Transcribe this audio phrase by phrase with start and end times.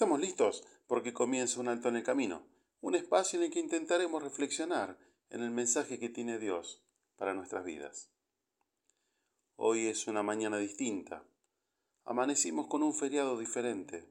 [0.00, 2.46] Estamos listos porque comienza un alto en el camino,
[2.80, 4.96] un espacio en el que intentaremos reflexionar
[5.28, 6.82] en el mensaje que tiene Dios
[7.18, 8.08] para nuestras vidas.
[9.56, 11.22] Hoy es una mañana distinta.
[12.06, 14.08] Amanecimos con un feriado diferente.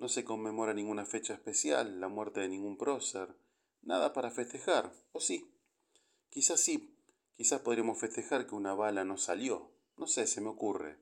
[0.00, 3.28] No se conmemora ninguna fecha especial, la muerte de ningún prócer,
[3.80, 5.54] nada para festejar, o sí.
[6.30, 6.96] Quizás sí,
[7.36, 10.98] quizás podremos festejar que una bala no salió, no sé, se me ocurre.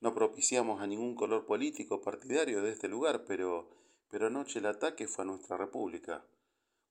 [0.00, 3.68] No propiciamos a ningún color político partidario de este lugar, pero,
[4.08, 6.24] pero anoche el ataque fue a nuestra república.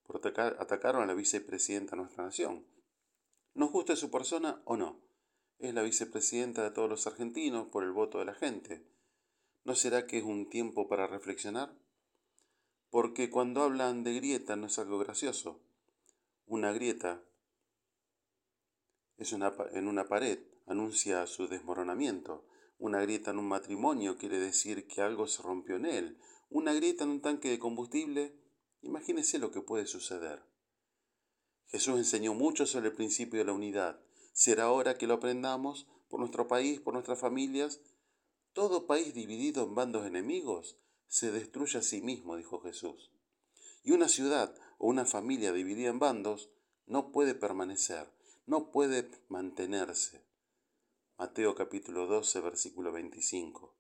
[0.04, 2.66] Por atacar, atacaron a la vicepresidenta de nuestra nación.
[3.56, 5.02] Nos guste su persona o no.
[5.58, 8.86] Es la vicepresidenta de todos los argentinos por el voto de la gente.
[9.64, 11.74] ¿No será que es un tiempo para reflexionar?
[12.92, 15.60] Porque cuando hablan de grieta no es algo gracioso.
[16.46, 17.22] Una grieta
[19.18, 22.46] es una, en una pared, anuncia su desmoronamiento.
[22.80, 26.18] Una grieta en un matrimonio quiere decir que algo se rompió en él.
[26.50, 28.34] Una grieta en un tanque de combustible,
[28.82, 30.42] imagínese lo que puede suceder.
[31.66, 34.02] Jesús enseñó mucho sobre el principio de la unidad.
[34.32, 37.82] Será hora que lo aprendamos por nuestro país, por nuestras familias.
[38.54, 43.12] Todo país dividido en bandos enemigos se destruye a sí mismo, dijo Jesús.
[43.84, 46.50] Y una ciudad o una familia dividida en bandos
[46.86, 48.10] no puede permanecer,
[48.46, 50.29] no puede mantenerse.
[51.20, 53.76] Mateo capítulo 12, versículo 25.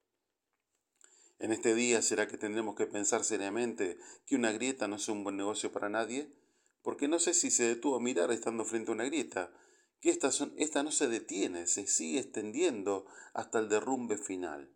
[1.39, 5.23] En este día será que tendremos que pensar seriamente que una grieta no es un
[5.23, 6.35] buen negocio para nadie,
[6.81, 9.53] porque no sé si se detuvo a mirar estando frente a una grieta,
[10.01, 14.75] que esta, son, esta no se detiene, se sigue extendiendo hasta el derrumbe final.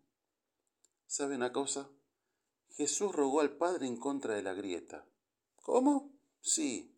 [1.06, 1.90] ¿Sabe una cosa?
[2.70, 5.06] Jesús rogó al Padre en contra de la grieta.
[5.58, 6.18] ¿Cómo?
[6.40, 6.96] Sí.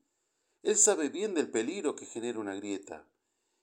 [0.61, 3.07] Él sabe bien del peligro que genera una grieta.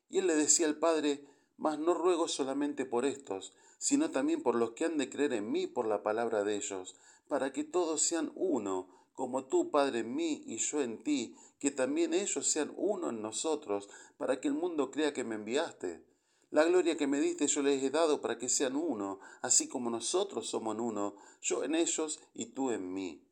[0.09, 1.29] Y él le decía al Padre,
[1.63, 5.53] mas no ruego solamente por estos, sino también por los que han de creer en
[5.53, 6.97] mí por la palabra de ellos,
[7.29, 11.71] para que todos sean uno, como tú, Padre, en mí y yo en ti, que
[11.71, 13.89] también ellos sean uno en nosotros,
[14.19, 16.05] para que el mundo crea que me enviaste.
[16.51, 19.89] La gloria que me diste yo les he dado para que sean uno, así como
[19.89, 23.25] nosotros somos uno, yo en ellos y tú en mí.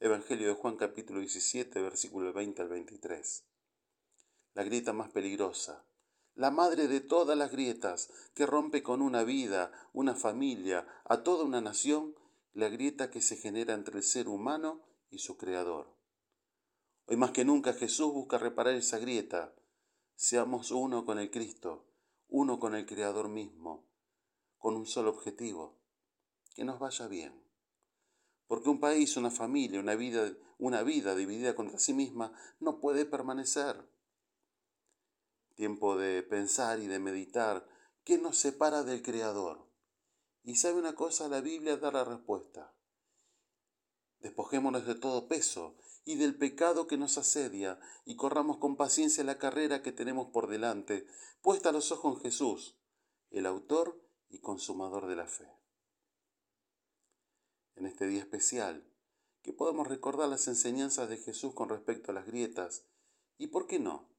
[0.00, 3.44] Evangelio de Juan capítulo 17, versículo 20 al 23.
[4.54, 5.84] La grieta más peligrosa,
[6.36, 11.44] la madre de todas las grietas, que rompe con una vida, una familia, a toda
[11.44, 12.14] una nación,
[12.52, 15.96] la grieta que se genera entre el ser humano y su creador.
[17.06, 19.54] Hoy más que nunca Jesús busca reparar esa grieta.
[20.14, 21.86] Seamos uno con el Cristo,
[22.28, 23.86] uno con el Creador mismo,
[24.58, 25.78] con un solo objetivo,
[26.54, 27.42] que nos vaya bien.
[28.46, 33.06] Porque un país, una familia, una vida, una vida dividida contra sí misma no puede
[33.06, 33.95] permanecer
[35.56, 37.66] tiempo de pensar y de meditar,
[38.04, 39.66] ¿qué nos separa del Creador?
[40.44, 42.72] Y sabe una cosa, la Biblia da la respuesta.
[44.20, 49.38] Despojémonos de todo peso y del pecado que nos asedia y corramos con paciencia la
[49.38, 51.06] carrera que tenemos por delante,
[51.42, 52.78] puesta los ojos en Jesús,
[53.30, 55.50] el autor y consumador de la fe.
[57.74, 58.88] En este día especial,
[59.42, 62.84] que podamos recordar las enseñanzas de Jesús con respecto a las grietas
[63.38, 64.15] y, ¿por qué no?,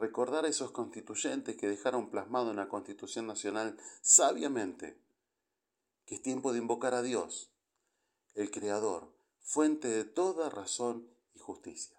[0.00, 4.98] recordar a esos constituyentes que dejaron plasmado en la Constitución Nacional sabiamente
[6.10, 7.52] que es tiempo de invocar a Dios,
[8.34, 9.12] el Creador,
[9.42, 11.96] fuente de toda razón y justicia.